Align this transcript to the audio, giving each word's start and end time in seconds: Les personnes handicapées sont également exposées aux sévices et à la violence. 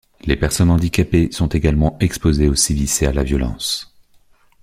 Les 0.21 0.35
personnes 0.35 0.71
handicapées 0.71 1.31
sont 1.31 1.45
également 1.49 1.95
exposées 1.99 2.47
aux 2.49 2.55
sévices 2.55 3.03
et 3.03 3.05
à 3.05 3.13
la 3.13 3.21
violence. 3.21 3.93